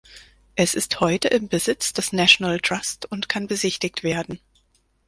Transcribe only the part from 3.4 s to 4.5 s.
besichtigt werden.